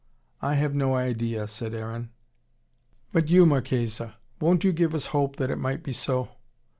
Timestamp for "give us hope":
4.73-5.35